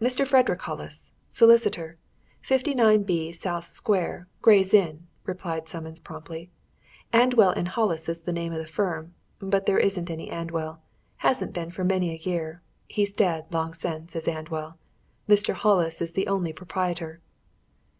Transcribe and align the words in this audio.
"Mr. 0.00 0.24
Frederick 0.24 0.60
Hollis, 0.62 1.10
solicitor, 1.30 1.98
59B 2.44 3.34
South 3.34 3.64
Square, 3.72 4.28
Gray's 4.40 4.72
Inn," 4.72 5.08
replied 5.26 5.66
Simmons 5.66 5.98
promptly. 5.98 6.52
"Andwell 7.12 7.54
& 7.66 7.66
Hollis 7.74 8.08
is 8.08 8.22
the 8.22 8.32
name 8.32 8.52
of 8.52 8.60
the 8.60 8.66
firm 8.70 9.14
but 9.40 9.66
there 9.66 9.80
isn't 9.80 10.12
any 10.12 10.30
Andwell 10.30 10.78
hasn't 11.26 11.52
been 11.54 11.72
for 11.72 11.82
many 11.82 12.14
a 12.14 12.20
year 12.22 12.62
he's 12.86 13.12
dead, 13.12 13.46
long 13.50 13.74
since, 13.74 14.14
is 14.14 14.28
Andwell. 14.28 14.78
Mr. 15.28 15.54
Hollis 15.54 16.00
is 16.00 16.12
the 16.12 16.28
only 16.28 16.52
proprietor." 16.52 17.20